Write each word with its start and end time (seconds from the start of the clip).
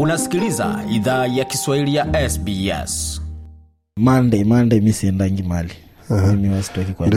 unasikiliza 0.00 0.84
idhaa 0.90 1.26
ya 1.26 1.44
kiswahili 1.44 1.94
ya 1.94 2.30
sbs 2.30 3.22
monday 3.96 4.44
monday 4.44 4.80
mi 4.80 4.92
siendangi 4.92 5.42
mali. 5.42 5.72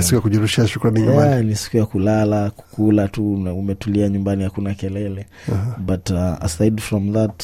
Siku 0.01 0.15
ya 0.15 0.21
kujirushia 0.21 0.67
shukrani 0.67 0.99
Yeah, 1.01 1.43
ni 1.43 1.55
siku 1.55 1.77
ya 1.77 1.85
kulala 1.85 2.49
kukula 2.49 3.07
tu 3.07 3.33
umetulia 3.33 4.09
nyumbani 4.09 4.43
hakuna 4.43 4.73
kelele. 4.73 5.25
But 5.77 6.09
uh, 6.09 6.43
aside 6.43 6.81
from 6.81 7.13
that 7.13 7.43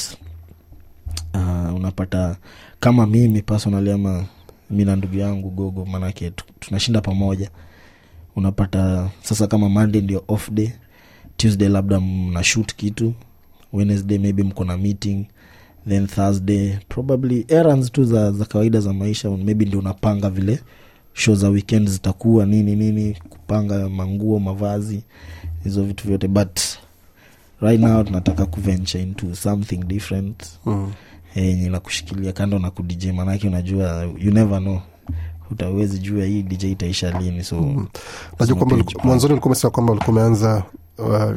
uh, 1.33 1.75
unapata 1.75 2.35
kama 2.79 3.07
mimi 3.07 3.41
personally 3.41 3.91
ama 3.91 4.25
mi 4.69 4.85
na 4.85 4.95
ndugu 4.95 5.17
yangu 5.17 5.49
gogo 5.49 5.85
manake 5.85 6.31
tunashinda 6.59 7.01
pamoja. 7.01 7.49
Unapata 8.35 9.09
sasa 9.21 9.47
kama 9.47 9.69
monday 9.69 10.01
ndio 10.01 10.23
off 10.27 10.51
day 10.51 10.69
tuesday 11.37 11.69
labda 11.69 11.99
mna 11.99 12.43
shoot 12.43 12.75
kitu 12.75 13.13
wednesday 13.75 14.17
maybe 14.17 14.43
mko 14.43 14.63
na 14.63 14.77
meeting 14.77 15.25
then 15.89 16.07
thursday 16.07 16.77
probably 16.89 17.45
errands 17.47 17.91
tu 17.91 18.03
za, 18.03 18.31
za 18.31 18.45
kawaida 18.45 18.79
za 18.79 18.93
maisha 18.93 19.29
maybe 19.29 19.65
ndio 19.65 19.79
unapanga 19.79 20.29
vile 20.29 20.59
show 21.13 21.35
za 21.35 21.49
weekend 21.49 21.89
zitakuwa 21.89 22.45
nini 22.45 22.75
nini 22.75 23.17
kupanga 23.29 23.89
manguo 23.89 24.39
mavazi 24.39 25.01
hizo 25.63 25.83
vitu 25.83 26.07
vyote. 26.07 26.27
But 26.27 26.59
right 27.61 27.79
now 27.81 28.03
tunataka 28.03 28.45
kuventure 28.45 29.03
into 29.03 29.35
something 29.35 29.77
different. 29.77 30.43
Mm. 30.65 30.91
yenye 31.35 31.69
la 31.69 31.79
kushikilia 31.79 32.31
kando 32.31 32.59
na 32.59 32.71
kudj 32.71 33.05
maanake 33.05 33.47
unajua 33.47 34.03
you 34.17 34.31
never 34.31 34.59
know. 34.61 34.79
Utawezi 35.51 35.99
jua 35.99 36.25
hii 36.25 36.43
dj 36.43 36.63
itaisha 36.63 37.19
lini 37.19 37.43
so 37.43 37.85
najua 38.39 38.55
kwamba 38.57 38.77
mwanzoni 39.03 39.33
ulikuwa 39.33 39.51
umesema 39.51 39.71
kwamba 39.71 39.91
ulikuwa 39.93 40.17
umeanza 40.17 40.63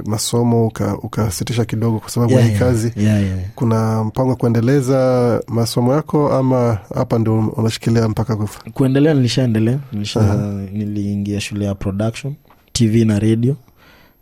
masomo 0.07 0.67
uka- 0.67 0.97
ukasitisha 0.99 1.65
kidogo 1.65 1.99
kwa 1.99 2.11
sababu 2.11 2.33
Yeah, 2.33 2.49
hii 2.53 2.59
kazi 2.59 2.93
yeah, 2.97 3.23
yeah. 3.23 3.39
kuna 3.55 4.05
mpango 4.05 4.31
wa 4.31 4.37
kuendeleza 4.37 5.41
masomo 5.49 5.95
yako 5.95 6.33
ama 6.33 6.79
hapa 6.95 7.19
ndio 7.19 7.39
unashikilia 7.49 8.09
mpaka 8.09 8.37
kufa 8.37 8.71
kuendelea 8.71 9.15
nilishaendelea 9.15 9.79
nilisha 9.93 10.21
Aha. 10.21 10.37
niliingia 10.73 11.41
shule 11.41 11.65
ya 11.65 11.75
production 11.75 12.35
tv 12.73 13.05
na 13.05 13.19
radio 13.19 13.57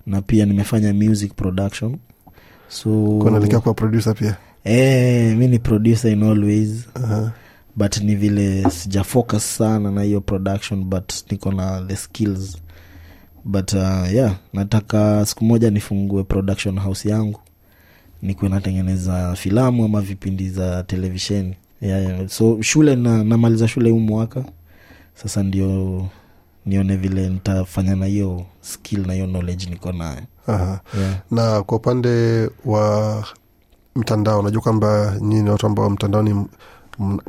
na 0.06 0.22
pia 0.22 0.46
nimefanya 0.46 0.94
music 0.94 1.34
production 1.34 1.96
so 2.68 3.18
kunaelekea 3.22 3.60
kuwa 3.60 3.74
producer 3.74 4.14
pia 4.14 4.36
eh, 4.64 5.36
mi 5.36 5.48
ni 5.48 5.58
producer 5.58 6.12
in 6.12 6.22
always 6.22 6.86
uh-huh. 6.94 7.28
but 7.76 7.98
ni 7.98 8.14
vile 8.14 8.70
sija 8.70 9.04
focus 9.04 9.56
sana 9.56 9.90
na 9.90 10.02
hiyo 10.02 10.20
production 10.20 10.84
but 10.84 11.12
niko 11.30 11.52
na 11.52 11.82
the 11.88 11.96
skills 11.96 12.56
but 13.46 13.72
uh, 13.72 14.14
yeah 14.14 14.36
nataka 14.52 15.26
siku 15.26 15.44
moja 15.44 15.70
nifungue 15.70 16.24
production 16.24 16.78
house 16.78 17.08
yangu. 17.08 17.40
Nikuwe 18.22 18.50
natengeneza 18.50 19.34
filamu 19.36 19.84
ama 19.84 20.00
vipindi 20.00 20.48
za 20.50 20.82
televisheni. 20.82 21.54
Yeah, 21.80 22.02
yeah. 22.02 22.28
so 22.28 22.62
shule 22.62 22.96
na, 22.96 23.24
namaliza 23.24 23.68
shule 23.68 23.90
huu 23.90 24.00
mwaka. 24.00 24.44
Sasa 25.14 25.42
ndio 25.42 26.06
nione 26.66 26.96
vile 26.96 27.28
nitafanya 27.28 27.96
na 27.96 28.06
hiyo 28.06 28.46
skill 28.60 29.06
na 29.06 29.12
hiyo 29.12 29.26
knowledge 29.26 29.66
niko 29.70 29.92
nayo. 29.92 30.20
Yeah. 30.48 30.80
na 31.30 31.62
kwa 31.62 31.76
upande 31.78 32.48
wa 32.64 33.24
mtandao 33.96 34.42
najua 34.42 34.62
kwamba 34.62 35.16
nyii 35.20 35.42
ni 35.42 35.50
watu 35.50 35.66
ambao 35.66 35.90
mtandaoni 35.90 36.46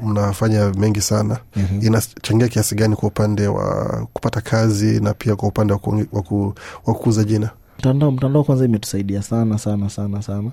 mnafanya 0.02 0.70
mengi 0.70 1.02
sana. 1.02 1.40
Mhm. 1.56 1.86
inachangia 1.86 2.48
kiasi 2.48 2.76
gani 2.76 2.96
kwa 2.96 3.10
upande 3.10 3.48
wa 3.48 3.86
kupata 4.14 4.42
kazi 4.42 5.00
na 5.00 5.14
pia 5.14 5.36
kwa 5.36 5.50
upande 5.50 5.74
wa 5.74 5.80
ku- 5.80 6.06
wa 6.12 6.22
ku- 6.22 6.54
wa 6.86 6.94
kukuza 6.94 7.24
jina? 7.24 7.50
Mtandao 7.80 8.12
mtandao 8.12 8.44
kwanza 8.44 8.66
imetusaidia 8.66 9.22
sana 9.22 9.58
sana 9.58 9.90
sana 9.90 10.22
sana. 10.22 10.52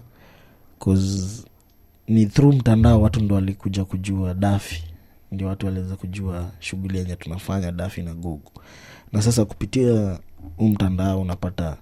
'Cause 0.78 1.42
ni 2.08 2.26
through 2.26 2.54
mtandao 2.54 3.02
watu 3.02 3.20
ndo 3.20 3.34
walikuja 3.34 3.84
kujua 3.84 4.34
dafi. 4.34 4.84
Ndio 5.32 5.46
watu 5.48 5.66
waliweza 5.66 5.97
kujua 5.97 6.44
shughuli 6.60 6.98
yenye 6.98 7.16
tunafanya 7.16 7.72
dafi 7.72 8.03
na 8.03 8.14
google. 8.14 8.50
Na 9.12 9.22
sasa 9.22 9.44
kupitia 9.44 10.19
huu 10.56 10.69
mtandao 10.69 11.20
unapata 11.20 11.76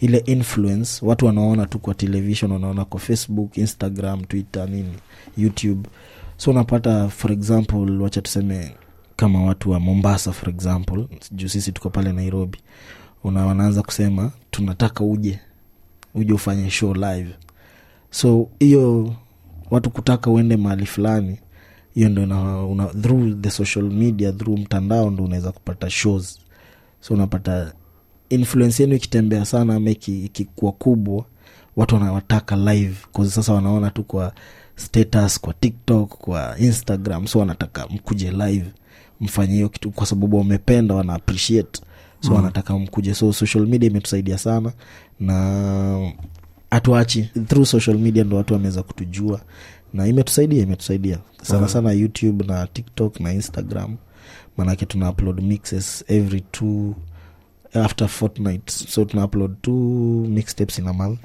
ile 0.00 0.18
influence. 0.18 1.06
Watu 1.06 1.26
wanaona 1.26 1.66
tu 1.66 1.78
kwa 1.78 1.94
television 1.94 2.52
wanaona 2.52 2.84
kwa 2.84 3.00
facebook 3.00 3.56
instagram 3.58 4.24
twitter 4.24 4.68
nini 4.68 4.92
youtube 5.36 5.88
so 6.44 6.50
unapata 6.50 7.08
for 7.08 7.32
example 7.32 8.02
wacha 8.02 8.20
tuseme 8.22 8.74
kama 9.16 9.44
watu 9.44 9.70
wa 9.70 9.80
mombasa 9.80 10.32
for 10.32 10.48
example 10.50 11.06
juu 11.32 11.48
sisi 11.48 11.72
tuko 11.72 11.90
pale 11.90 12.12
nairobi 12.12 12.58
una 13.24 13.46
wanaanza 13.46 13.82
kusema 13.82 14.30
tunataka 14.50 15.04
uje 15.04 15.38
uje 16.14 16.32
ufanye 16.32 16.70
show 16.70 16.94
live. 16.94 17.34
So 18.10 18.48
hiyo 18.58 19.14
watu 19.70 19.90
kutaka 19.90 20.30
uende 20.30 20.56
mahali 20.56 20.86
fulani 20.86 21.38
hiyo 21.94 22.08
ndo 22.08 22.22
una, 22.22 22.64
una, 22.66 22.86
through 22.86 23.40
the 23.40 23.50
social 23.50 23.84
media 23.84 24.32
through 24.32 24.58
mtandao 24.58 25.10
ndo 25.10 25.24
unaweza 25.24 25.52
kupata 25.52 25.90
shows. 25.90 26.38
So 27.00 27.14
unapata 27.14 27.72
influence 28.28 28.82
yenu 28.82 28.94
ikitembea 28.94 29.44
sana 29.44 29.74
ama 29.74 29.90
iki- 29.90 30.24
ikikuwa 30.24 30.72
kubwa 30.72 31.24
watu 31.76 31.94
wanawataka 31.94 32.56
live 32.56 32.96
cause 33.12 33.30
sasa 33.30 33.52
wanaona 33.52 33.90
tu 33.90 34.04
kwa 34.04 34.32
status 34.76 35.40
kwa 35.40 35.54
tiktok 35.54 36.08
kwa 36.18 36.58
instagram 36.58 37.26
so 37.26 37.38
wanataka 37.38 37.86
mkuje 37.88 38.30
live 38.30 38.66
mfanye 39.20 39.54
hiyo 39.54 39.68
kitu 39.68 39.90
kwa 39.90 40.06
sababu 40.06 40.38
wamependa 40.38 40.94
wana 40.94 41.14
appreciate 41.14 41.80
so 42.20 42.30
mm. 42.30 42.36
wanataka 42.36 42.78
mkuje 42.78 43.14
so 43.14 43.32
social 43.32 43.66
media 43.66 43.90
imetusaidia 43.90 44.38
sana 44.38 44.72
na 45.20 46.12
hatuachi 46.70 47.22
through 47.48 47.66
social 47.66 47.98
media 47.98 48.24
ndo 48.24 48.36
watu 48.36 48.52
wameweza 48.54 48.82
kutujua 48.82 49.40
na 49.92 50.06
imetusaidia 50.06 50.62
imetusaidia 50.62 51.18
sana 51.42 51.60
mm. 51.62 51.68
sana 51.68 51.92
youtube 51.92 52.44
na 52.46 52.66
tiktok 52.66 53.20
na 53.20 53.32
instagram 53.32 53.96
maanake 54.56 54.86
tuna 54.86 55.10
upload 55.10 55.42
mixes 55.42 56.04
every 56.08 56.40
two 56.40 56.94
after 57.74 58.08
fortnight 58.08 58.70
so 58.70 59.04
tuna 59.04 59.24
upload 59.24 59.54
two 59.62 59.72
mixtapes 60.28 60.78
in 60.78 60.88
a 60.88 60.92
month 60.92 61.20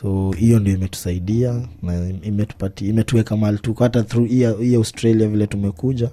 so 0.00 0.30
hiyo 0.38 0.58
ndio 0.58 0.74
imetusaidia 0.74 1.62
na 1.82 2.08
imetupati 2.22 2.88
imetuweka 2.88 3.36
mahali 3.36 3.58
tuko. 3.58 3.84
Hata 3.84 4.02
through 4.02 4.28
hii 4.28 4.74
australia 4.74 5.28
vile 5.28 5.46
tumekuja 5.46 6.10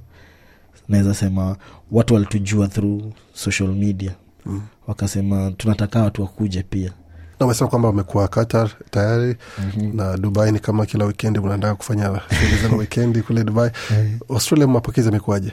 naweza 0.89 1.13
sema 1.13 1.55
watu 1.91 2.13
walitujua 2.13 2.67
through 2.67 3.03
social 3.33 3.69
media. 3.69 4.11
Mm. 4.45 4.61
wakasema 4.87 5.51
tunataka 5.57 6.01
watu 6.03 6.21
wakuje 6.21 6.63
pia. 6.63 6.91
Amesema 7.39 7.69
kwamba 7.69 7.87
wamekuwa 7.87 8.27
qatar 8.27 8.69
tayari 8.91 9.35
mm-hmm. 9.59 9.95
na 9.95 10.17
dubai 10.17 10.51
ni 10.51 10.59
kama 10.59 10.85
kila 10.85 11.05
wikendi 11.05 11.39
mnaendaa 11.39 11.75
kufanya 11.75 12.21
shughuli 12.29 12.61
zenu 12.61 12.77
wikendi 12.77 13.21
kule 13.21 13.43
dubai. 13.43 13.71
Australia 14.29 14.67
mapokezi 14.67 15.09
amekuwaje 15.09 15.51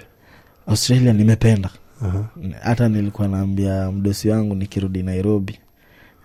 australia 0.67 1.13
nimependa. 1.13 1.71
Aha. 2.03 2.25
hata 2.63 2.89
nilikuwa 2.89 3.29
naambia 3.29 3.93
mdosi 3.93 4.29
wangu 4.29 4.55
nikirudi 4.55 5.03
nairobi 5.03 5.59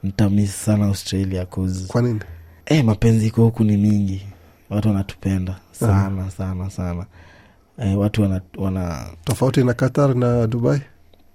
ntamis 0.06 0.66
sana 0.66 0.86
australia 0.86 1.46
cause 1.46 1.86
kwa 1.88 2.02
nini? 2.02 2.20
Eh, 2.66 2.86
mapenzi 2.86 3.28
iko 3.28 3.44
huku 3.44 3.64
ni 3.64 3.78
mingi. 3.78 4.22
Watu 4.70 4.88
wanatupenda 4.88 5.56
sana 5.72 6.32
sana 6.32 6.70
sana. 6.70 7.06
E, 7.78 7.96
watu 7.96 8.22
wana, 8.22 8.42
wana 8.58 9.06
tofauti 9.24 9.64
na 9.64 9.74
qatar 9.74 10.16
na 10.16 10.48
dubai? 10.48 10.82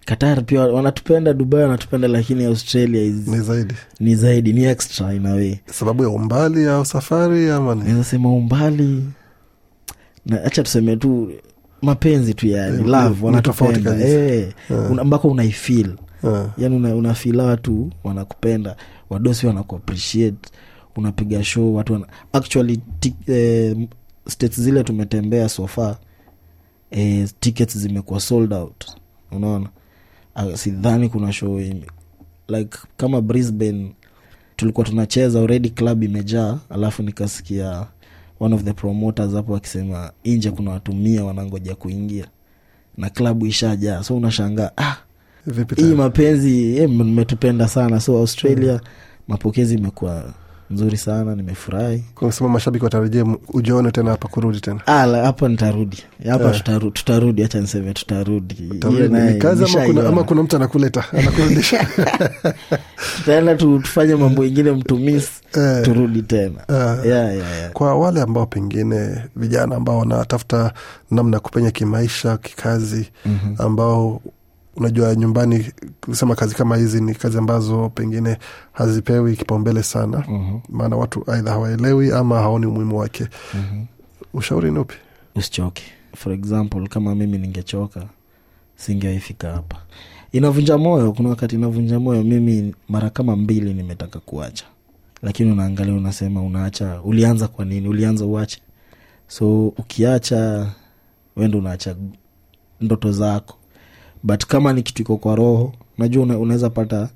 Qatar 0.04 0.44
pia 0.44 0.60
wanatupenda 0.60 1.32
dubai 1.32 1.62
wanatupenda 1.62 2.08
lakini 2.08 2.44
australia 2.44 3.02
is, 3.02 3.28
ni 3.28 3.40
zaidi. 3.40 3.74
ni 4.00 4.14
zaidi 4.14 4.52
ni 4.52 4.64
extra 4.64 5.14
inawe 5.14 5.60
sababu 5.66 6.02
ya 6.02 6.08
umbali 6.08 6.66
au 6.66 6.84
safari 6.84 7.50
ama 7.50 7.74
ni? 7.74 7.80
Naweza 7.82 8.04
sema 8.04 8.32
umbali. 8.32 9.04
Na 10.26 10.36
hacha 10.36 10.62
tuseme 10.62 10.96
tu 10.96 11.32
mapenzi 11.82 12.34
tu 12.34 12.46
yani 12.46 12.78
Eh, 12.78 12.86
love 12.86 13.26
wanatupenda. 13.26 13.94
una- 14.90 15.02
ambako 15.02 15.28
unaifil 15.28 15.94
Ah, 16.24 16.46
yani 16.58 16.76
una, 16.76 16.94
unafila 16.94 17.44
watu 17.44 17.90
wanakupenda 18.04 18.76
wadosi 19.10 19.46
wanakuappreciate 19.46 20.50
unapiga 20.96 21.44
show 21.44 21.74
watu 21.74 21.92
wana, 21.92 22.06
actually 22.32 22.76
ti, 23.00 23.14
eh, 23.26 23.76
states 24.28 24.60
zile 24.60 24.84
tumetembea 24.84 25.48
sofa 25.48 25.98
eh, 26.90 27.28
tickets 27.40 27.78
zimekuwa 27.78 28.20
sold 28.20 28.52
out. 28.52 28.84
Unaona? 29.32 29.68
Ah, 30.34 30.56
sidhani 30.56 31.08
kuna 31.08 31.32
show 31.32 31.60
like 32.48 32.78
kama 32.96 33.20
brisbane 33.20 33.92
tulikuwa 34.56 34.86
tunacheza 34.86 35.38
already 35.40 35.70
club 35.70 36.02
imejaa 36.02 36.58
alafu 36.70 37.02
nikasikia 37.02 37.86
one 38.40 38.54
of 38.54 38.62
the 38.64 38.72
promoters 38.72 39.32
hapo 39.34 39.56
akisema 39.56 40.12
nje 40.24 40.50
kuna 40.50 40.70
watu 40.70 40.92
mia 40.92 41.24
wanangoja 41.24 41.74
kuingia 41.74 42.26
na 42.96 43.10
klabu 43.10 43.46
ishajaa. 43.46 44.02
So 44.02 44.16
unashangaa 44.16 44.70
ah, 44.76 44.96
hii 45.76 45.94
mapenzi 45.94 46.76
eh, 46.78 46.90
mmetupenda 46.90 47.68
sana 47.68 48.00
so 48.00 48.18
australia 48.18 48.80
mapokezi 49.28 49.74
imekuwa 49.74 50.24
nzuri 50.70 50.96
sana 50.96 51.34
nimefurahi 51.34 52.04
kunasema 52.14 52.48
mashabiki 52.50 52.84
watarajia 52.84 53.20
m- 53.20 53.36
ujione 53.52 53.90
tena 53.90 54.10
hapa 54.10 54.28
kurudi 54.28 54.60
tena 54.60 54.80
Ah, 54.86 55.06
hapa 55.06 55.48
nitarudi 55.48 56.02
hapa 56.30 56.44
yeah. 56.44 56.56
tutaru, 56.56 56.90
tutarudi 56.90 57.42
hacha 57.42 57.60
niseme 57.60 57.92
tutarudi 57.92 58.54
kazi 59.38 59.64
ama 59.64 59.86
kuna, 59.86 60.08
ama 60.08 60.24
kuna 60.24 60.42
mtu 60.42 60.56
anakuleta 60.56 61.04
anakurudisha 61.18 61.86
tutaenda 63.16 63.54
tufanye 63.56 64.14
mambo 64.14 64.44
ingine 64.44 64.70
mtumis 64.72 65.28
Eh. 65.58 65.82
turudi 65.84 66.22
tena 66.22 66.60
Eh. 66.68 66.76
yeah, 67.06 67.34
yeah, 67.36 67.58
yeah. 67.58 67.72
kwa 67.72 67.94
wale 67.98 68.20
ambao 68.22 68.46
pengine 68.46 69.16
vijana 69.36 69.76
ambao 69.76 69.98
wanatafuta 69.98 70.72
namna 71.10 71.36
ya 71.36 71.40
kupenya 71.40 71.70
kimaisha 71.70 72.36
kikazi 72.36 73.10
Mhm. 73.26 73.54
ambao 73.58 74.20
unajua 74.80 75.14
nyumbani 75.14 75.72
kusema 76.00 76.34
kazi 76.34 76.54
kama 76.54 76.76
hizi 76.76 77.00
ni 77.00 77.14
kazi 77.14 77.38
ambazo 77.38 77.88
pengine 77.88 78.38
hazipewi 78.72 79.36
kipaumbele 79.36 79.82
sana. 79.82 80.24
Mhm. 80.28 80.58
maana 80.68 80.96
watu 80.96 81.30
aidha 81.32 81.50
hawaelewi 81.50 82.12
ama 82.12 82.38
haoni 82.38 82.66
umuhimu 82.66 82.98
wake. 82.98 83.26
Mhm. 83.54 83.84
ushauri 84.34 84.70
ni 84.70 84.78
upi? 84.78 84.94
Usichoke 85.36 85.82
for 86.16 86.32
example 86.32 86.88
kama 86.88 87.14
mimi 87.14 87.38
ningechoka 87.38 88.02
singeaifika 88.76 89.52
hapa. 89.52 89.76
Inavunja 90.32 90.78
moyo. 90.78 91.12
Kuna 91.12 91.28
wakati 91.28 91.54
inavunja 91.56 92.00
moyo 92.00 92.22
mimi 92.24 92.74
mara 92.88 93.10
kama 93.10 93.36
mbili 93.36 93.74
nimetaka 93.74 94.18
kuacha. 94.20 94.64
Lakini 95.22 95.52
unaangalia 95.52 95.94
unasema 95.94 96.42
unaacha 96.42 97.00
ulianza 97.02 97.48
kwa 97.48 97.64
nini? 97.64 97.88
Ulianza 97.88 98.24
uache. 98.24 98.60
So 99.28 99.68
ukiacha 99.68 100.66
wendo 101.36 101.58
unaacha 101.58 101.96
ndoto 102.80 103.12
zako 103.12 103.56
but 104.22 104.46
kama 104.46 104.72
ni 104.72 104.82
kitu 104.82 105.02
iko 105.02 105.16
kwa 105.16 105.36
roho 105.36 105.72
najua 105.98 106.22
una, 106.22 106.38
unaweza 106.38 106.70
pata 106.70 107.08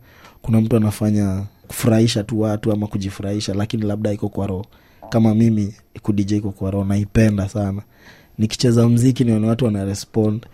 kuna 0.42 0.60
mtu 0.60 0.76
anafanya 0.76 1.42
kufurahisha 1.68 2.24
tu 2.24 2.40
watu 2.40 2.72
ama 2.72 2.86
kujifurahisha 2.86 3.54
lakini 3.54 3.82
labda 3.82 4.12
iko 4.12 4.28
kwa 4.28 4.46
roho. 4.46 4.66
Kama 5.10 5.34
mimi 5.34 5.74
kudj 6.02 6.32
iko 6.32 6.50
kwa 6.50 6.70
roho 6.70 6.84
naipenda 6.84 7.48
sana. 7.48 7.82
Nikicheza 8.38 8.88
mziki 8.88 9.24
nione 9.24 9.46
watu 9.46 9.64
wanarespond 9.64 10.46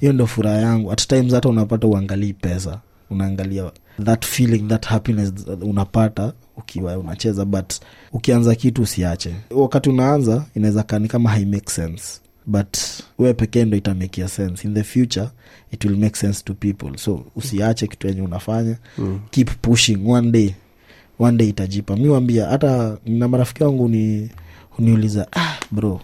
hiyo 0.00 0.12
ndo 0.12 0.26
furaha 0.26 0.56
yangu. 0.56 0.92
At 0.92 1.06
times 1.06 1.32
hata 1.32 1.48
unapata 1.48 1.86
uangalii 1.86 2.32
pesa. 2.32 2.80
Unaangalia 3.10 3.70
that 4.04 4.26
feeling 4.26 4.58
that 4.68 4.86
happiness 4.86 5.32
unapata 5.62 6.32
ukiwa 6.56 6.98
unacheza 6.98 7.44
but 7.44 7.72
ukianza 8.12 8.54
kitu 8.54 8.82
usiache. 8.82 9.34
Wakati 9.50 9.90
unaanza 9.90 10.44
inaweza 10.54 10.82
kani 10.82 11.08
kama 11.08 11.30
hai 11.30 11.44
make 11.46 11.70
sense 11.70 12.20
but 12.46 12.76
we 13.18 13.34
pekee 13.34 13.64
ndo 13.64 13.76
itamekia 13.76 14.28
sense. 14.28 14.68
In 14.68 14.74
the 14.74 14.82
future 14.84 15.28
it 15.70 15.84
will 15.84 15.96
make 15.96 16.16
sense 16.16 16.42
to 16.44 16.54
people. 16.54 16.96
So 16.98 17.24
usiache 17.36 17.86
kitu 17.86 18.06
yenye 18.08 18.22
unafanya. 18.22 18.76
Mm. 18.98 19.20
keep 19.30 19.50
pushing. 19.62 19.98
One 20.10 20.30
day 20.30 20.54
one 21.18 21.36
day 21.38 21.48
itajipa. 21.48 21.96
Mi 21.96 22.08
wambia 22.08 22.46
hata 22.46 22.98
na 23.06 23.28
marafiki 23.28 23.64
wangu 23.64 23.88
ni 23.88 24.30
uniuliza 24.78 25.26
ah, 25.32 25.54
bro 25.70 26.00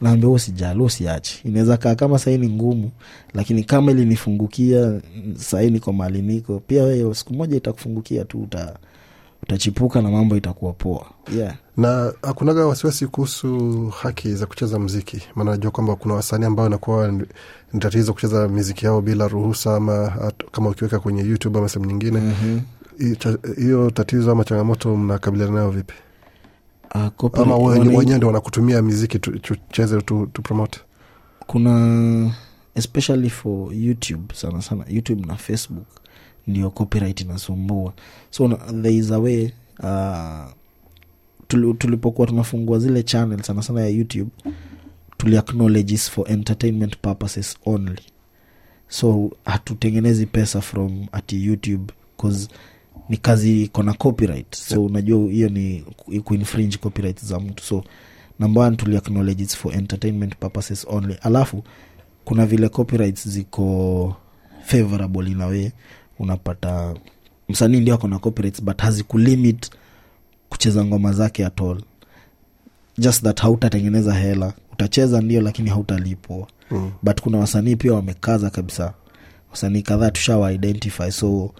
naambia 0.00 0.28
usijali 0.30 0.82
usiache. 0.82 1.40
Inaweza 1.44 1.76
kaa 1.76 1.94
kama 1.94 2.18
sahii 2.18 2.38
ni 2.38 2.48
ngumu 2.48 2.90
lakini 3.34 3.64
kama 3.64 3.90
ilinifungukia 3.92 5.00
sahii 5.36 5.70
niko 5.70 5.92
mali 5.92 6.22
niko. 6.22 6.60
Pia 6.66 6.82
wewe 6.82 7.14
siku 7.14 7.34
moja 7.34 7.56
itakufungukia 7.56 8.24
tu 8.24 8.42
uta, 8.42 8.76
utachipuka 9.48 10.02
na 10.02 10.10
mambo 10.10 10.36
itakuwa 10.36 10.72
poa. 10.72 11.06
Yeah. 11.36 11.54
na 11.76 12.12
hakunaga 12.22 12.66
wasiwasi 12.66 13.06
kuhusu 13.06 13.88
haki 13.88 14.34
za 14.34 14.46
kucheza 14.46 14.78
mziki 14.78 15.22
maana 15.34 15.50
najua 15.50 15.70
kwamba 15.70 15.96
kuna 15.96 16.14
wasanii 16.14 16.44
ambao 16.44 16.66
inakuwa 16.66 17.12
ni 17.72 17.80
tatizo 17.80 18.12
kucheza 18.12 18.48
miziki 18.48 18.84
yao 18.86 19.00
bila 19.00 19.28
ruhusa 19.28 19.76
ama 19.76 20.12
kama 20.52 20.70
ukiweka 20.70 20.98
kwenye 21.00 21.22
youtube 21.22 21.58
ama 21.58 21.68
sehemu 21.68 21.90
nyingine. 21.90 22.20
Mm-hmm. 22.20 22.60
Hiyo 23.56 23.90
tatizo 23.90 24.32
ama 24.32 24.44
changamoto 24.44 24.96
mnakabiliana 24.96 25.52
nayo 25.54 25.70
vipi? 25.70 25.94
Uh, 26.94 27.30
ama 27.40 27.56
wenyewe 27.56 28.16
ndo 28.16 28.26
wanakutumia 28.26 28.82
miziki 28.82 29.18
tu- 29.18 29.38
tucheze 29.38 30.00
tu, 30.02 30.26
tu 30.32 30.42
promote? 30.42 30.80
Kuna 31.46 32.30
especially 32.74 33.30
for 33.30 33.74
youtube 33.74 34.34
sana 34.34 34.62
sana 34.62 34.84
youtube 34.88 35.26
na 35.26 35.36
facebook 35.36 35.86
ndio 36.46 36.70
copyright 36.70 37.20
inasumbua. 37.20 37.92
So 38.30 38.48
there 38.82 38.94
is 38.94 39.10
a 39.10 39.18
way 39.18 39.50
uh, 39.82 40.50
tulipokuwa 41.78 42.26
tunafungua 42.26 42.78
zile 42.78 43.02
channel 43.02 43.42
sana 43.42 43.62
sana 43.62 43.80
ya 43.80 43.88
youtube 43.88 44.30
tuli 45.16 45.36
acknowledge 45.36 45.94
is 45.94 46.10
for 46.10 46.30
entertainment 46.32 46.96
purposes 46.98 47.56
only. 47.66 48.00
So 48.88 49.30
hatutengenezi 49.44 50.26
pesa 50.26 50.60
from 50.60 51.06
ati 51.12 51.44
youtube 51.46 51.92
cause 52.20 52.48
ni 53.08 53.16
kazi 53.16 53.62
iko 53.62 53.82
na 53.82 53.92
copyright. 53.92 54.56
So 54.56 54.84
unajua 54.84 55.30
hiyo 55.30 55.48
ni 55.48 55.84
ku- 55.96 56.22
kuinfringe 56.22 56.76
copyright 56.76 57.24
za 57.24 57.40
mtu. 57.40 57.64
So 57.64 57.84
number 58.38 58.62
one 58.62 58.76
tuli 58.76 58.96
acknowledge 58.96 59.42
it's 59.42 59.56
for 59.56 59.74
entertainment 59.74 60.36
purposes 60.36 60.86
only. 60.90 61.14
Alafu 61.22 61.64
kuna 62.24 62.46
vile 62.46 62.68
copyrights 62.68 63.28
ziko 63.28 64.16
favorable 64.64 65.30
in 65.30 65.40
a 65.40 65.46
way 65.46 65.70
unapata 66.18 66.94
msanii 67.48 67.80
ndio 67.80 67.94
ako 67.94 68.08
na 68.08 68.18
copyrights 68.18 68.62
but 68.62 68.80
hazikulimit 68.80 69.70
kucheza 70.48 70.84
ngoma 70.84 71.12
zake 71.12 71.46
at 71.46 71.60
all. 71.60 71.80
Just 72.98 73.22
that 73.22 73.40
hautatengeneza 73.40 74.14
hela. 74.14 74.52
Utacheza 74.72 75.20
ndio 75.20 75.40
lakini 75.40 75.70
hautalipwa. 75.70 76.46
Mm. 76.70 76.90
but 77.02 77.20
kuna 77.20 77.38
wasanii 77.38 77.76
pia 77.76 77.92
wamekaza 77.94 78.50
kabisa. 78.50 78.94
Wasanii 79.50 79.82
kadhaa 79.82 80.10
tushawaidentify 80.10 81.10
so 81.10 81.50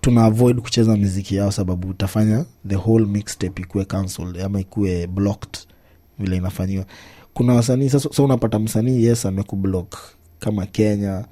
tuna 0.00 0.24
avoid 0.24 0.60
kucheza 0.60 0.96
miziki 0.96 1.36
yao 1.36 1.50
sababu 1.52 1.88
utafanya 1.88 2.44
the 2.68 2.76
whole 2.76 3.06
mixtape 3.06 3.62
ikuwe 3.62 3.84
cancelled 3.84 4.40
ama 4.40 4.60
ikuwe 4.60 5.06
blocked 5.06 5.58
vile 6.18 6.36
inafanyiwa. 6.36 6.84
Kuna 7.34 7.54
wasanii 7.54 7.88
sasa 7.90 8.08
so 8.12 8.24
unapata 8.24 8.58
msanii 8.58 9.04
yes 9.04 9.26
amekublock 9.26 9.96
kama 10.38 10.66
kenya 10.66 11.24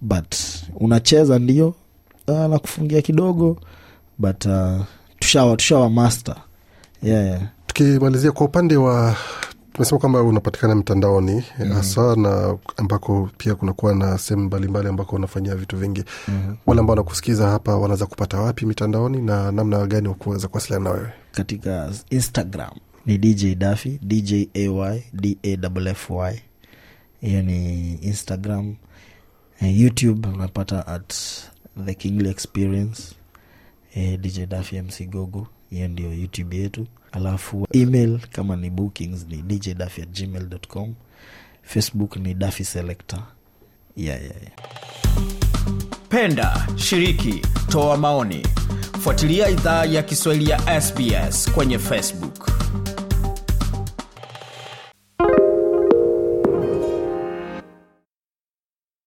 but 0.00 0.34
unacheza 0.76 1.38
ndio 1.38 1.74
uh, 2.28 2.38
nakufungia 2.38 3.02
kidogo 3.02 3.56
but 4.18 4.44
uh, 4.46 4.80
tushawa 5.18 5.56
tushawa 5.56 5.90
master. 5.90 6.36
Yeah, 7.02 7.24
yeah. 7.26 7.42
tukimalizia 7.66 8.32
kwa 8.32 8.46
upande 8.46 8.76
wa 8.76 9.16
tumesema 9.72 9.98
kwamba 9.98 10.22
unapatikana 10.22 10.74
mtandaoni 10.74 11.40
hasa 11.74 12.16
na 12.16 12.58
ambako 12.76 13.30
pia 13.38 13.54
kunakuwa 13.54 13.94
na 13.94 14.18
sehemu 14.18 14.44
mbalimbali 14.46 14.88
ambako 14.88 15.16
unafanyia 15.16 15.54
vitu 15.54 15.76
vingi. 15.76 16.04
Mm-hmm. 16.28 16.56
wale 16.66 16.80
ambao 16.80 16.92
wanakusikiza 16.96 17.48
hapa 17.48 17.76
wanaweza 17.76 18.06
kupata 18.06 18.40
wapi 18.40 18.66
mitandaoni 18.66 19.22
na 19.22 19.52
namna 19.52 19.86
gani 19.86 20.08
wakuweza 20.08 20.48
kuwasiliana 20.48 20.84
na 20.84 20.90
wewe? 20.90 21.08
Katika 21.32 21.92
instagram 22.10 22.70
ni 23.06 23.18
dj 23.18 23.44
dafi 23.58 23.98
djay 24.02 25.56
dafy 25.56 26.40
hiyo 27.20 27.42
ni 27.42 27.92
instagram 27.94 28.74
eh, 29.62 29.80
youtube 29.80 30.28
unapata 30.28 30.86
at 30.86 31.14
the 31.86 31.94
kingly 31.94 32.30
experience. 32.30 33.14
Eh, 33.94 34.18
dj 34.20 34.40
dafi 34.46 34.76
mc 34.82 35.06
gogo 35.06 35.46
hiyo 35.70 35.88
ndio 35.88 36.12
youtube 36.14 36.56
yetu. 36.56 36.86
Alafu 37.12 37.66
email 37.72 38.18
kama 38.18 38.56
ni 38.56 38.70
bookings 38.70 39.26
ni 39.28 39.36
dj 39.42 39.68
dafi 39.74 40.02
at 40.02 40.08
gmail 40.20 40.58
com. 40.68 40.94
Facebook 41.62 42.16
ni 42.16 42.34
dafi 42.34 42.64
selector. 42.64 43.22
Yeah, 43.96 44.22
yeah, 44.22 44.36
yeah. 44.42 44.52
penda 46.08 46.66
shiriki 46.76 47.42
toa 47.68 47.96
maoni. 47.96 48.42
Fuatilia 49.00 49.48
idhaa 49.48 49.84
ya 49.84 50.02
kiswahili 50.02 50.50
ya 50.50 50.80
sbs 50.80 51.50
kwenye 51.52 51.78
facebook 51.78 52.35